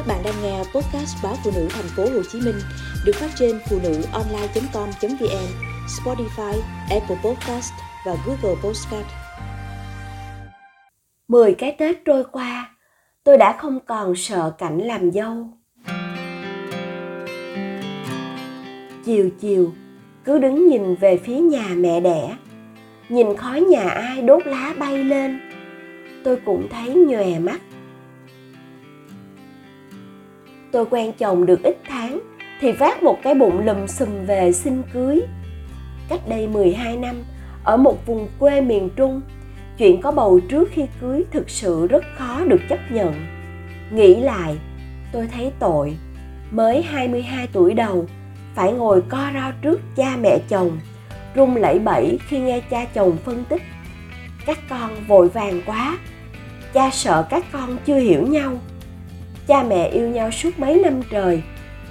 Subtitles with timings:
[0.00, 2.54] Các bạn đang nghe podcast báo phụ nữ thành phố Hồ Chí Minh
[3.04, 5.48] được phát trên phụ nữ online.com.vn,
[5.86, 7.72] Spotify, Apple Podcast
[8.06, 9.06] và Google Podcast.
[11.28, 12.76] 10 cái Tết trôi qua,
[13.24, 15.48] tôi đã không còn sợ cảnh làm dâu.
[19.04, 19.72] Chiều chiều,
[20.24, 22.36] cứ đứng nhìn về phía nhà mẹ đẻ,
[23.08, 25.40] nhìn khói nhà ai đốt lá bay lên,
[26.24, 27.60] tôi cũng thấy nhòe mắt
[30.72, 32.20] tôi quen chồng được ít tháng
[32.60, 35.20] thì vác một cái bụng lùm xùm về xin cưới.
[36.08, 37.22] Cách đây 12 năm,
[37.64, 39.20] ở một vùng quê miền Trung,
[39.78, 43.14] chuyện có bầu trước khi cưới thực sự rất khó được chấp nhận.
[43.92, 44.56] Nghĩ lại,
[45.12, 45.96] tôi thấy tội.
[46.50, 48.06] Mới 22 tuổi đầu,
[48.54, 50.78] phải ngồi co ro trước cha mẹ chồng,
[51.34, 53.62] run lẩy bẩy khi nghe cha chồng phân tích.
[54.46, 55.98] Các con vội vàng quá,
[56.72, 58.58] cha sợ các con chưa hiểu nhau
[59.46, 61.42] cha mẹ yêu nhau suốt mấy năm trời,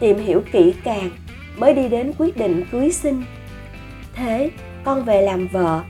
[0.00, 1.10] tìm hiểu kỹ càng
[1.56, 3.22] mới đi đến quyết định cưới sinh.
[4.14, 4.50] thế,
[4.84, 5.80] con về làm vợ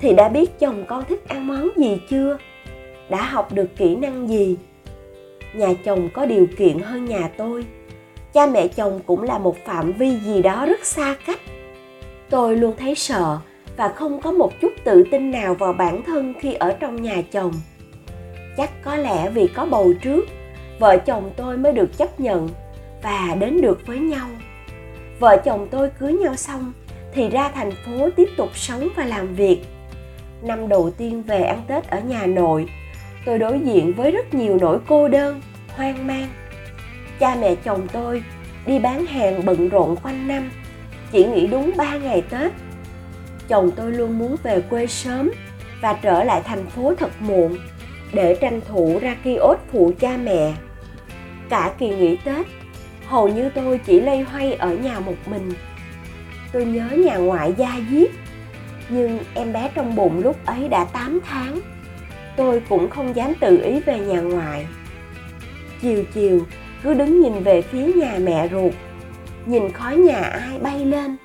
[0.00, 2.38] thì đã biết chồng con thích ăn món gì chưa?
[3.08, 4.56] Đã học được kỹ năng gì?
[5.54, 7.64] Nhà chồng có điều kiện hơn nhà tôi.
[8.32, 11.40] Cha mẹ chồng cũng là một phạm vi gì đó rất xa cách.
[12.30, 13.38] Tôi luôn thấy sợ
[13.76, 17.22] và không có một chút tự tin nào vào bản thân khi ở trong nhà
[17.32, 17.52] chồng.
[18.56, 20.24] Chắc có lẽ vì có bầu trước
[20.78, 22.48] vợ chồng tôi mới được chấp nhận
[23.02, 24.28] và đến được với nhau.
[25.20, 26.72] Vợ chồng tôi cưới nhau xong
[27.14, 29.58] thì ra thành phố tiếp tục sống và làm việc.
[30.42, 32.68] Năm đầu tiên về ăn tết ở nhà nội,
[33.26, 36.28] tôi đối diện với rất nhiều nỗi cô đơn, hoang mang.
[37.18, 38.22] Cha mẹ chồng tôi
[38.66, 40.50] đi bán hàng bận rộn quanh năm,
[41.12, 42.52] chỉ nghỉ đúng 3 ngày tết.
[43.48, 45.30] Chồng tôi luôn muốn về quê sớm
[45.80, 47.58] và trở lại thành phố thật muộn
[48.14, 50.52] để tranh thủ ra kiosk phụ cha mẹ.
[51.48, 52.46] Cả kỳ nghỉ tết,
[53.06, 55.52] hầu như tôi chỉ lây hoay ở nhà một mình.
[56.52, 58.10] Tôi nhớ nhà ngoại gia diết,
[58.88, 61.60] nhưng em bé trong bụng lúc ấy đã 8 tháng.
[62.36, 64.66] Tôi cũng không dám tự ý về nhà ngoại.
[65.82, 66.40] Chiều chiều,
[66.82, 68.72] cứ đứng nhìn về phía nhà mẹ ruột,
[69.46, 71.16] nhìn khói nhà ai bay lên.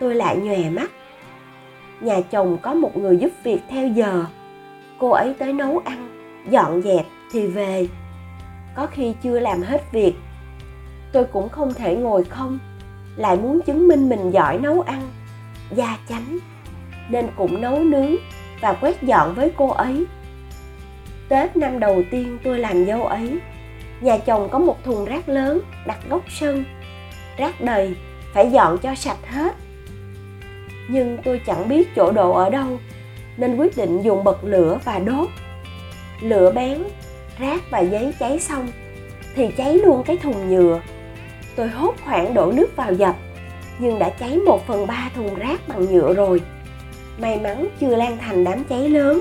[0.00, 0.90] Tôi lại nhòe mắt.
[2.00, 4.24] Nhà chồng có một người giúp việc theo giờ.
[4.98, 6.15] Cô ấy tới nấu ăn
[6.50, 7.88] dọn dẹp thì về.
[8.76, 10.14] Có khi chưa làm hết việc,
[11.12, 12.58] tôi cũng không thể ngồi không,
[13.16, 15.10] lại muốn chứng minh mình giỏi nấu ăn
[15.70, 16.38] gia chánh,
[17.08, 18.16] nên cũng nấu nướng
[18.60, 20.06] và quét dọn với cô ấy.
[21.28, 23.38] Tết năm đầu tiên tôi làm dâu ấy,
[24.00, 26.64] nhà chồng có một thùng rác lớn đặt góc sân,
[27.36, 27.96] rác đầy,
[28.34, 29.54] phải dọn cho sạch hết.
[30.88, 32.78] Nhưng tôi chẳng biết chỗ đồ ở đâu,
[33.36, 35.28] nên quyết định dùng bật lửa và đốt
[36.20, 36.78] lửa bén,
[37.38, 38.68] rác và giấy cháy xong
[39.34, 40.80] thì cháy luôn cái thùng nhựa.
[41.56, 43.16] Tôi hốt hoảng đổ nước vào dập,
[43.78, 46.40] nhưng đã cháy một phần ba thùng rác bằng nhựa rồi.
[47.18, 49.20] May mắn chưa lan thành đám cháy lớn.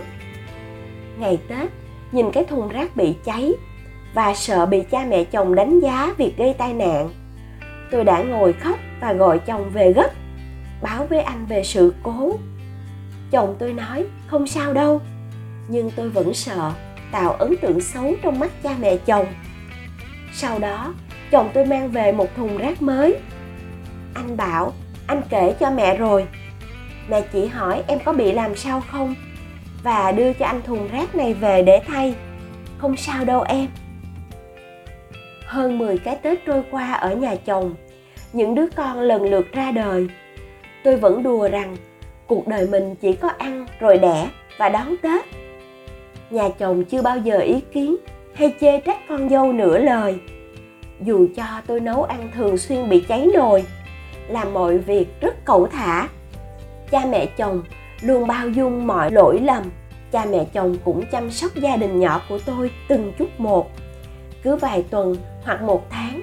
[1.18, 1.70] Ngày tết,
[2.12, 3.54] nhìn cái thùng rác bị cháy
[4.14, 7.10] và sợ bị cha mẹ chồng đánh giá việc gây tai nạn,
[7.92, 10.10] tôi đã ngồi khóc và gọi chồng về gấp,
[10.82, 12.32] báo với anh về sự cố.
[13.32, 15.02] Chồng tôi nói, không sao đâu
[15.68, 16.72] nhưng tôi vẫn sợ
[17.12, 19.26] tạo ấn tượng xấu trong mắt cha mẹ chồng.
[20.34, 20.94] Sau đó
[21.32, 23.16] chồng tôi mang về một thùng rác mới.
[24.14, 24.74] Anh bảo
[25.08, 26.26] anh kể cho mẹ rồi.
[27.10, 29.16] Mẹ chỉ hỏi em có bị làm sao không?
[29.84, 32.16] Và đưa cho anh thùng rác này về để thay.
[32.78, 33.68] Không sao đâu em.
[35.46, 37.76] Hơn 10 cái Tết trôi qua ở nhà chồng,
[38.34, 40.08] những đứa con lần lượt ra đời.
[40.84, 41.78] Tôi vẫn đùa rằng
[42.28, 45.26] cuộc đời mình chỉ có ăn rồi đẻ và đón Tết
[46.30, 47.96] nhà chồng chưa bao giờ ý kiến
[48.34, 50.20] hay chê trách con dâu nửa lời.
[51.02, 53.64] Dù cho tôi nấu ăn thường xuyên bị cháy nồi,
[54.28, 56.08] làm mọi việc rất cẩu thả.
[56.92, 57.64] Cha mẹ chồng
[58.02, 59.64] luôn bao dung mọi lỗi lầm.
[60.12, 63.72] Cha mẹ chồng cũng chăm sóc gia đình nhỏ của tôi từng chút một.
[64.44, 66.22] Cứ vài tuần hoặc một tháng,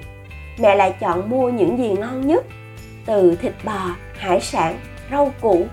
[0.59, 2.45] mẹ lại chọn mua những gì ngon nhất,
[3.05, 4.79] từ thịt bò, hải sản,
[5.11, 5.65] rau củ.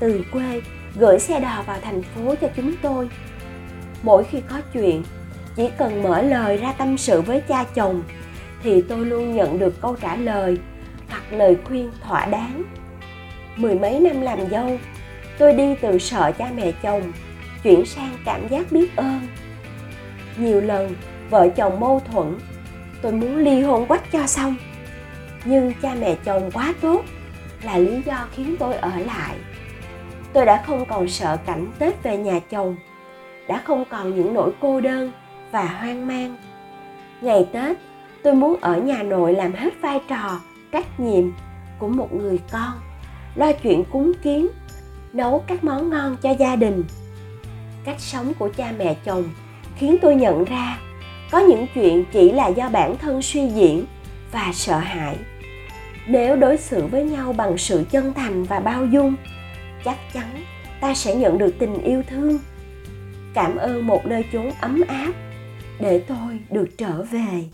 [0.00, 0.60] Từ quê
[0.94, 3.08] gửi xe đò vào thành phố cho chúng tôi
[4.02, 5.02] mỗi khi có chuyện.
[5.56, 8.02] Chỉ cần mở lời ra tâm sự với cha chồng,
[8.62, 10.58] thì tôi luôn nhận được câu trả lời
[11.08, 12.62] hoặc lời khuyên thỏa đáng.
[13.56, 14.78] Mười mấy năm làm dâu,
[15.38, 17.12] tôi đi từ sợ cha mẹ chồng,
[17.62, 19.20] chuyển sang cảm giác biết ơn.
[20.36, 20.94] Nhiều lần,
[21.30, 22.38] vợ chồng mâu thuẫn,
[23.02, 24.56] tôi muốn ly hôn quách cho xong.
[25.44, 27.04] Nhưng cha mẹ chồng quá tốt,
[27.62, 29.36] là lý do khiến tôi ở lại.
[30.32, 32.76] Tôi đã không còn sợ cảnh tết về nhà chồng
[33.50, 35.12] đã không còn những nỗi cô đơn
[35.50, 36.36] và hoang mang.
[37.20, 37.76] Ngày tết,
[38.22, 40.40] tôi muốn ở nhà nội làm hết vai trò,
[40.72, 41.24] trách nhiệm
[41.78, 42.72] của một người con,
[43.34, 44.48] lo chuyện cúng kiến,
[45.12, 46.84] nấu các món ngon cho gia đình.
[47.84, 49.24] Cách sống của cha mẹ chồng
[49.76, 50.78] khiến tôi nhận ra
[51.30, 53.84] có những chuyện chỉ là do bản thân suy diễn
[54.32, 55.16] và sợ hãi.
[56.06, 59.14] Nếu đối xử với nhau bằng sự chân thành và bao dung,
[59.84, 60.44] chắc chắn
[60.80, 62.38] ta sẽ nhận được tình yêu thương
[63.34, 65.12] cảm ơn một nơi chốn ấm áp
[65.80, 67.44] để tôi được trở về.